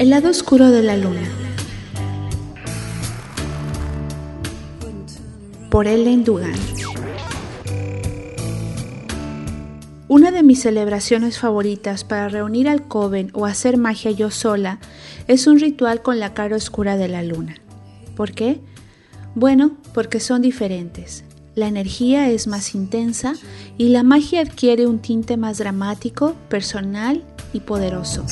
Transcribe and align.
El 0.00 0.08
lado 0.08 0.30
oscuro 0.30 0.70
de 0.70 0.82
la 0.82 0.96
luna. 0.96 1.20
Por 5.68 5.86
Ellen 5.86 6.24
Dugan. 6.24 6.54
Una 10.08 10.30
de 10.30 10.42
mis 10.42 10.62
celebraciones 10.62 11.38
favoritas 11.38 12.04
para 12.04 12.30
reunir 12.30 12.66
al 12.66 12.88
coven 12.88 13.30
o 13.34 13.44
hacer 13.44 13.76
magia 13.76 14.10
yo 14.10 14.30
sola 14.30 14.78
es 15.28 15.46
un 15.46 15.60
ritual 15.60 16.00
con 16.00 16.18
la 16.18 16.32
cara 16.32 16.56
oscura 16.56 16.96
de 16.96 17.08
la 17.08 17.22
luna. 17.22 17.56
¿Por 18.16 18.32
qué? 18.32 18.58
Bueno, 19.34 19.76
porque 19.92 20.18
son 20.18 20.40
diferentes. 20.40 21.24
La 21.54 21.68
energía 21.68 22.30
es 22.30 22.46
más 22.46 22.74
intensa 22.74 23.34
y 23.76 23.90
la 23.90 24.02
magia 24.02 24.40
adquiere 24.40 24.86
un 24.86 25.00
tinte 25.00 25.36
más 25.36 25.58
dramático, 25.58 26.36
personal 26.48 27.22
y 27.52 27.60
poderoso. 27.60 28.24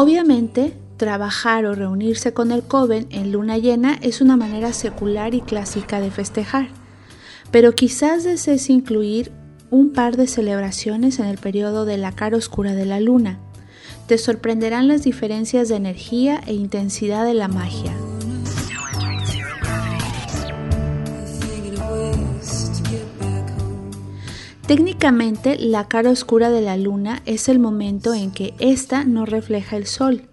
Obviamente, 0.00 0.74
trabajar 0.96 1.66
o 1.66 1.74
reunirse 1.74 2.32
con 2.32 2.52
el 2.52 2.62
coven 2.62 3.08
en 3.10 3.32
luna 3.32 3.58
llena 3.58 3.98
es 4.00 4.20
una 4.20 4.36
manera 4.36 4.72
secular 4.72 5.34
y 5.34 5.40
clásica 5.40 6.00
de 6.00 6.12
festejar, 6.12 6.68
pero 7.50 7.74
quizás 7.74 8.22
desees 8.22 8.70
incluir 8.70 9.32
un 9.70 9.92
par 9.92 10.16
de 10.16 10.28
celebraciones 10.28 11.18
en 11.18 11.26
el 11.26 11.38
periodo 11.38 11.84
de 11.84 11.98
la 11.98 12.12
cara 12.12 12.36
oscura 12.36 12.74
de 12.74 12.86
la 12.86 13.00
luna. 13.00 13.40
Te 14.06 14.18
sorprenderán 14.18 14.86
las 14.86 15.02
diferencias 15.02 15.68
de 15.68 15.74
energía 15.74 16.42
e 16.46 16.54
intensidad 16.54 17.24
de 17.24 17.34
la 17.34 17.48
magia. 17.48 17.92
Técnicamente, 24.68 25.56
la 25.58 25.88
cara 25.88 26.10
oscura 26.10 26.50
de 26.50 26.60
la 26.60 26.76
luna 26.76 27.22
es 27.24 27.48
el 27.48 27.58
momento 27.58 28.12
en 28.12 28.30
que 28.30 28.52
ésta 28.58 29.04
no 29.04 29.24
refleja 29.24 29.78
el 29.78 29.86
sol. 29.86 30.24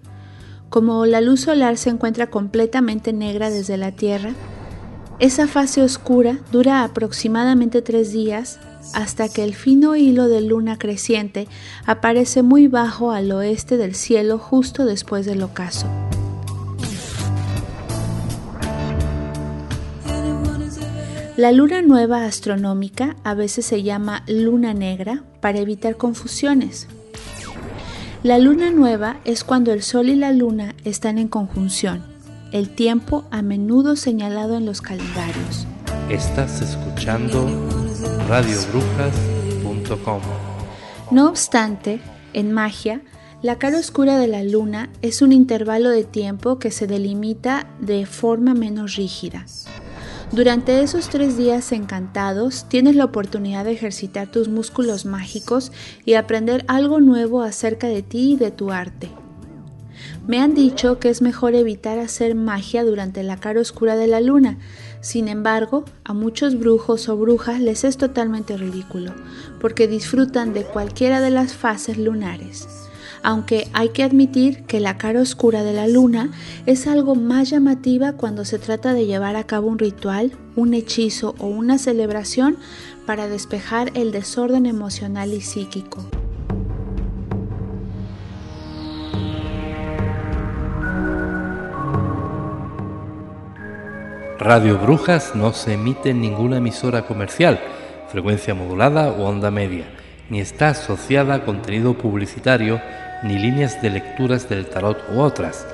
Como 0.70 1.06
la 1.06 1.22
luz 1.22 1.40
solar 1.40 1.78
se 1.78 1.90
encuentra 1.90 2.30
completamente 2.30 3.14
negra 3.14 3.50
desde 3.50 3.78
la 3.78 3.94
Tierra, 3.94 4.34
esa 5.20 5.48
fase 5.48 5.82
oscura 5.82 6.40
dura 6.52 6.84
aproximadamente 6.84 7.82
tres 7.82 8.12
días 8.12 8.60
hasta 8.94 9.30
que 9.30 9.42
el 9.42 9.56
fino 9.56 9.96
hilo 9.96 10.28
de 10.28 10.42
luna 10.42 10.78
creciente 10.78 11.48
aparece 11.86 12.44
muy 12.44 12.68
bajo 12.68 13.12
al 13.12 13.32
oeste 13.32 13.78
del 13.78 13.96
cielo 13.96 14.38
justo 14.38 14.84
después 14.84 15.26
del 15.26 15.44
ocaso. 15.44 15.88
La 21.38 21.52
luna 21.52 21.82
nueva 21.82 22.24
astronómica 22.24 23.18
a 23.26 23.34
veces 23.34 23.66
se 23.66 23.84
llama 23.84 24.24
luna 24.26 24.74
negra 24.74 25.22
para 25.42 25.60
evitar 25.60 25.98
confusiones. 25.98 26.88
La 28.24 28.40
luna 28.40 28.72
nueva 28.72 29.18
es 29.26 29.44
cuando 29.44 29.74
el 29.74 29.84
sol 29.84 30.08
y 30.08 30.16
la 30.16 30.32
luna 30.32 30.76
están 30.86 31.18
en 31.18 31.28
conjunción, 31.28 32.06
el 32.54 32.70
tiempo 32.70 33.26
a 33.32 33.42
menudo 33.42 33.98
señalado 33.98 34.56
en 34.56 34.66
los 34.66 34.82
calendarios. 34.82 35.68
Estás 36.10 36.62
escuchando 36.62 37.46
radiobrujas.com. 38.30 40.22
No 41.12 41.28
obstante, 41.28 42.00
en 42.32 42.54
magia, 42.54 43.02
la 43.42 43.58
cara 43.58 43.78
oscura 43.78 44.18
de 44.18 44.28
la 44.28 44.42
luna 44.42 44.90
es 45.02 45.22
un 45.22 45.34
intervalo 45.34 45.90
de 45.90 46.06
tiempo 46.06 46.60
que 46.60 46.72
se 46.72 46.88
delimita 46.88 47.68
de 47.82 48.06
forma 48.06 48.54
menos 48.54 48.96
rígida. 48.96 49.46
Durante 50.32 50.82
esos 50.82 51.10
tres 51.10 51.38
días 51.38 51.72
encantados 51.72 52.66
tienes 52.68 52.96
la 52.96 53.06
oportunidad 53.06 53.64
de 53.64 53.72
ejercitar 53.72 54.28
tus 54.28 54.50
músculos 54.50 55.06
mágicos 55.06 55.72
y 56.04 56.16
aprender 56.16 56.66
algo 56.68 57.00
nuevo 57.00 57.42
acerca 57.44 57.88
de 57.88 58.02
ti 58.02 58.34
y 58.34 58.36
de 58.36 58.52
tu 58.52 58.72
arte. 58.72 59.10
Me 60.28 60.42
han 60.42 60.56
dicho 60.56 61.00
que 61.00 61.10
es 61.10 61.22
mejor 61.22 61.54
evitar 61.54 62.00
hacer 62.00 62.34
magia 62.36 62.84
durante 62.84 63.22
la 63.24 63.38
cara 63.38 63.62
oscura 63.62 63.96
de 63.96 64.08
la 64.08 64.20
luna, 64.20 64.58
sin 65.00 65.28
embargo, 65.28 65.86
a 66.04 66.14
muchos 66.14 66.60
brujos 66.60 67.08
o 67.08 67.16
brujas 67.16 67.62
les 67.62 67.84
es 67.84 67.98
totalmente 67.98 68.58
ridículo, 68.58 69.14
porque 69.62 69.88
disfrutan 69.88 70.54
de 70.54 70.64
cualquiera 70.64 71.22
de 71.22 71.30
las 71.30 71.54
fases 71.54 71.98
lunares 71.98 72.68
aunque 73.24 73.68
hay 73.74 73.90
que 73.90 74.04
admitir 74.04 74.64
que 74.64 74.80
la 74.80 74.98
cara 74.98 75.22
oscura 75.22 75.64
de 75.64 75.74
la 75.74 75.88
luna 75.88 76.32
es 76.66 76.88
algo 76.88 77.16
más 77.16 77.50
llamativa 77.50 78.14
cuando 78.14 78.46
se 78.46 78.60
trata 78.60 78.94
de 78.94 79.06
llevar 79.06 79.36
a 79.36 79.46
cabo 79.46 79.68
un 79.68 79.80
ritual, 79.80 80.32
un 80.56 80.74
hechizo 80.74 81.36
o 81.40 81.48
una 81.48 81.78
celebración 81.78 82.58
para 83.06 83.28
despejar 83.28 83.92
el 83.94 84.12
desorden 84.12 84.66
emocional 84.66 85.34
y 85.34 85.42
psíquico. 85.42 86.06
Radio 94.38 94.78
Brujas 94.78 95.34
no 95.34 95.54
se 95.54 95.74
emite 95.74 96.12
en 96.12 96.22
ninguna 96.22 96.58
emisora 96.58 97.08
comercial, 97.08 97.60
frecuencia 98.12 98.54
modulada 98.54 99.10
o 99.10 99.26
onda 99.26 99.50
media, 99.50 99.88
ni 100.30 100.42
está 100.42 100.70
asociada 100.70 101.36
a 101.36 101.46
contenido 101.46 101.94
publicitario 101.98 102.82
ni 103.24 103.38
líneas 103.38 103.82
de 103.82 103.90
lecturas 103.90 104.50
del 104.50 104.68
tarot 104.68 104.98
u 105.12 105.20
otras. 105.20 105.68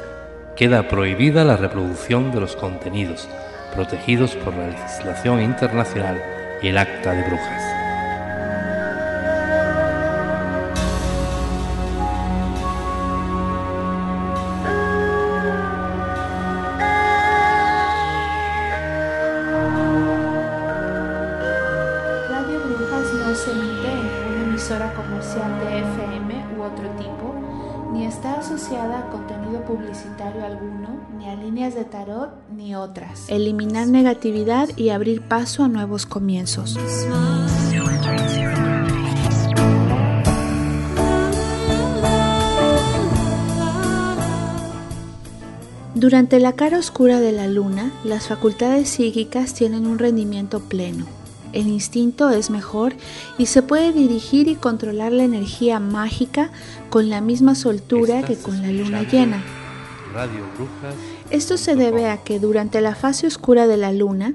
Queda 0.56 0.88
prohibida 0.88 1.44
la 1.44 1.58
reproducción 1.58 2.32
de 2.32 2.42
los 2.42 2.56
contenidos, 2.56 3.28
protegidos 3.74 4.36
por 4.36 4.54
la 4.54 4.68
legislación 4.68 5.42
internacional 5.42 6.22
y 6.62 6.68
el 6.68 6.78
Acta 6.78 7.14
de 7.14 7.24
Brujas. 7.24 7.71
Asociada 28.82 29.00
a 29.00 29.10
contenido 29.12 29.64
publicitario 29.64 30.46
alguno, 30.46 30.90
ni 31.18 31.30
a 31.30 31.36
líneas 31.36 31.76
de 31.76 31.86
tarot, 31.86 32.32
ni 32.56 32.76
otras. 32.76 33.30
Eliminar 33.30 33.88
negatividad 33.88 34.70
y 34.76 34.90
abrir 34.90 35.22
paso 35.22 35.64
a 35.64 35.68
nuevos 35.68 36.06
comienzos. 36.06 36.78
Durante 45.94 46.40
la 46.40 46.54
cara 46.54 46.80
oscura 46.80 47.20
de 47.20 47.32
la 47.32 47.48
luna, 47.48 47.92
las 48.04 48.28
facultades 48.28 48.90
psíquicas 48.90 49.54
tienen 49.54 49.86
un 49.86 50.00
rendimiento 50.00 50.60
pleno. 50.62 51.21
El 51.54 51.68
instinto 51.68 52.30
es 52.30 52.50
mejor 52.50 52.94
y 53.38 53.48
se 53.48 53.62
puede 53.62 53.92
dirigir 53.92 54.48
y 54.48 54.56
controlar 54.56 55.12
la 55.12 55.24
energía 55.24 55.80
mágica 55.80 56.52
con 56.90 57.10
la 57.10 57.22
misma 57.22 57.56
soltura 57.56 58.24
que 58.24 58.38
con 58.38 58.62
la 58.62 58.72
luna 58.72 59.04
llena. 59.04 59.44
Radio 60.14 60.46
Brujas. 60.56 60.96
Esto 61.30 61.58
se 61.58 61.76
debe 61.76 62.10
a 62.10 62.18
que 62.18 62.40
durante 62.40 62.82
la 62.82 62.96
fase 62.96 63.28
oscura 63.28 63.68
de 63.68 63.78
la 63.78 63.94
luna, 63.94 64.34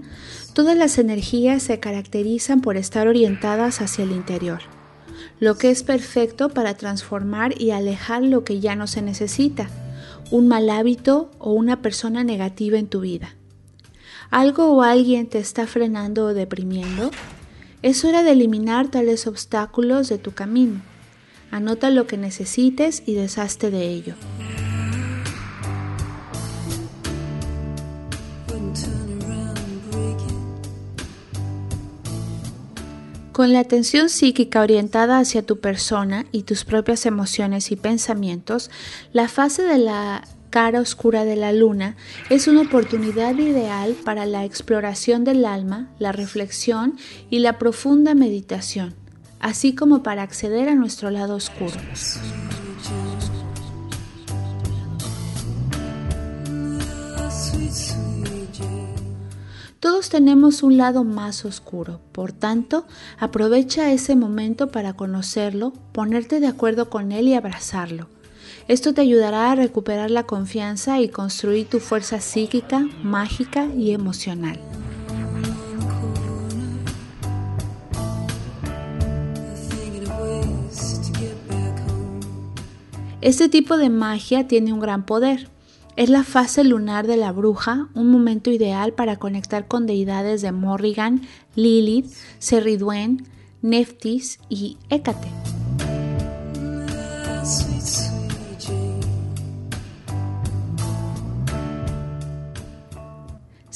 todas 0.55 0.77
las 0.77 0.97
energías 0.99 1.63
se 1.63 1.81
caracterizan 1.81 2.63
por 2.63 2.79
estar 2.79 3.09
orientadas 3.09 3.83
hacia 3.83 4.05
el 4.05 4.13
interior, 4.13 4.61
lo 5.39 5.59
que 5.59 5.71
es 5.71 5.83
perfecto 5.83 6.49
para 6.49 6.75
transformar 6.75 7.61
y 7.61 7.73
alejar 7.73 8.23
lo 8.23 8.45
que 8.45 8.61
ya 8.61 8.75
no 8.75 8.87
se 8.87 9.03
necesita, 9.03 9.69
un 10.31 10.49
mal 10.49 10.71
hábito 10.71 11.31
o 11.39 11.53
una 11.53 11.83
persona 11.83 12.25
negativa 12.25 12.79
en 12.79 12.87
tu 12.87 13.01
vida. 13.01 13.35
¿Algo 14.31 14.73
o 14.73 14.83
alguien 14.83 15.29
te 15.29 15.39
está 15.39 15.67
frenando 15.67 16.27
o 16.27 16.35
deprimiendo? 16.35 17.11
Es 17.83 18.05
hora 18.05 18.23
de 18.23 18.33
eliminar 18.33 18.89
tales 18.89 19.27
obstáculos 19.27 20.09
de 20.09 20.19
tu 20.19 20.33
camino. 20.33 20.81
Anota 21.51 21.91
lo 21.91 22.07
que 22.07 22.17
necesites 22.17 23.03
y 23.07 23.15
deshazte 23.15 23.71
de 23.71 23.89
ello. 23.89 24.15
Con 33.37 33.53
la 33.53 33.61
atención 33.61 34.09
psíquica 34.09 34.63
orientada 34.63 35.19
hacia 35.19 35.45
tu 35.45 35.61
persona 35.61 36.25
y 36.33 36.45
tus 36.45 36.65
propias 36.65 37.05
emociones 37.05 37.71
y 37.71 37.77
pensamientos, 37.77 38.71
la 39.13 39.29
fase 39.29 39.63
de 39.63 39.77
la 39.77 40.25
cara 40.51 40.81
oscura 40.81 41.25
de 41.25 41.37
la 41.37 41.53
luna 41.53 41.97
es 42.31 42.49
una 42.49 42.63
oportunidad 42.63 43.35
ideal 43.37 43.95
para 44.05 44.27
la 44.27 44.45
exploración 44.45 45.25
del 45.25 45.45
alma, 45.45 45.89
la 45.99 46.13
reflexión 46.13 46.97
y 47.31 47.41
la 47.41 47.59
profunda 47.59 48.15
meditación, 48.15 48.95
así 49.41 49.75
como 49.75 50.03
para 50.03 50.23
acceder 50.23 50.69
a 50.69 50.75
nuestro 50.75 51.11
lado 51.11 51.37
oscuro. 51.37 51.77
Todos 59.79 60.09
tenemos 60.09 60.65
un 60.65 60.79
lado 60.79 61.05
más 61.05 61.45
oscuro, 61.45 62.01
por 62.11 62.33
tanto, 62.33 62.87
aprovecha 63.21 63.93
ese 63.93 64.17
momento 64.17 64.69
para 64.73 64.95
conocerlo, 64.95 65.73
ponerte 65.93 66.41
de 66.41 66.49
acuerdo 66.49 66.91
con 66.91 67.13
él 67.13 67.29
y 67.29 67.35
abrazarlo. 67.35 68.09
Esto 68.69 68.95
te 68.95 69.01
ayudará 69.01 69.51
a 69.51 69.55
recuperar 69.55 70.11
la 70.11 70.25
confianza 70.25 71.01
y 71.01 71.09
construir 71.09 71.69
tu 71.69 71.81
fuerza 71.81 72.21
psíquica, 72.21 72.87
mágica 73.03 73.67
y 73.77 73.93
emocional. 73.93 74.61
Este 83.27 83.49
tipo 83.49 83.77
de 83.77 83.91
magia 83.91 84.47
tiene 84.47 84.73
un 84.73 84.79
gran 84.79 85.05
poder. 85.05 85.49
Es 85.97 86.11
la 86.11 86.23
fase 86.23 86.63
lunar 86.63 87.09
de 87.09 87.17
la 87.17 87.33
bruja, 87.33 87.89
un 87.95 88.09
momento 88.09 88.51
ideal 88.51 88.93
para 88.93 89.17
conectar 89.17 89.67
con 89.67 89.87
deidades 89.87 90.43
de 90.43 90.53
Morrigan, 90.53 91.23
Lilith, 91.57 92.13
Cerriduen, 92.39 93.27
Neftis 93.63 94.39
y 94.49 94.77
Hécate. 94.91 95.29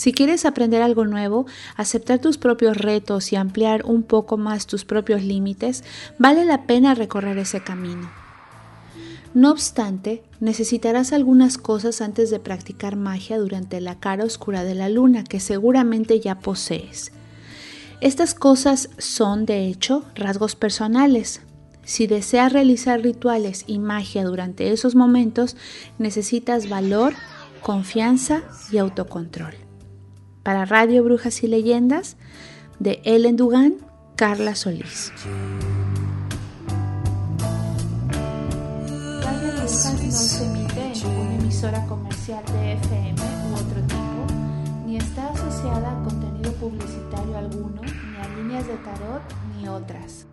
Si 0.00 0.12
quieres 0.14 0.47
aprender 0.47 0.81
algo 0.81 1.05
nuevo, 1.05 1.44
aceptar 1.76 2.20
tus 2.20 2.38
propios 2.38 2.79
retos 2.79 3.35
y 3.35 3.37
ampliar 3.37 3.85
un 3.85 4.02
poco 4.02 4.38
más 4.38 4.67
tus 4.67 4.87
propios 4.87 5.23
límites, 5.23 5.85
vale 6.19 6.47
la 6.47 6.64
pena 6.64 6.94
recorrer 6.94 7.37
ese 7.37 7.61
camino. 7.61 8.11
No 9.35 9.50
obstante, 9.50 10.23
necesitarás 10.41 11.12
algunas 11.12 11.58
cosas 11.58 12.00
antes 12.00 12.31
de 12.31 12.41
practicar 12.41 12.97
magia 12.97 13.37
durante 13.37 13.79
la 13.82 14.00
cara 14.00 14.25
oscura 14.25 14.64
de 14.64 14.75
la 14.75 14.88
luna 14.88 15.23
que 15.23 15.38
seguramente 15.38 16.19
ya 16.19 16.38
posees. 16.38 17.12
Estas 18.00 18.32
cosas 18.32 18.88
son, 18.97 19.44
de 19.44 19.67
hecho, 19.67 20.06
rasgos 20.14 20.56
personales. 20.56 21.43
Si 21.85 22.06
deseas 22.06 22.55
realizar 22.55 23.02
rituales 23.02 23.64
y 23.67 23.79
magia 23.79 24.25
durante 24.25 24.73
esos 24.73 24.94
momentos, 24.94 25.58
necesitas 25.99 26.70
valor, 26.70 27.12
confianza 27.61 28.44
y 28.73 28.79
autocontrol. 28.79 29.70
Para 30.43 30.65
Radio 30.65 31.05
Brujas 31.05 31.43
y 31.43 31.47
Leyendas, 31.47 32.17
de 32.79 33.01
Ellen 33.05 33.37
Dugan, 33.37 33.75
Carla 34.17 34.55
Solís. 34.55 35.13
no 40.11 40.17
se 40.17 40.45
emite 40.45 40.93
en 40.93 41.07
una 41.07 41.35
emisora 41.37 41.87
comercial 41.87 42.43
de 42.47 42.73
FM 42.73 43.21
u 43.51 43.55
otro 43.55 43.81
tipo, 43.87 44.27
ni 44.87 44.97
está 44.97 45.29
asociada 45.29 45.93
a 45.93 46.03
contenido 46.03 46.53
publicitario 46.55 47.39
alguno, 47.39 47.81
ni 47.83 48.17
a 48.17 48.29
líneas 48.37 48.67
de 48.67 48.75
tarot, 48.79 49.23
ni 49.57 49.69
otras. 49.69 50.27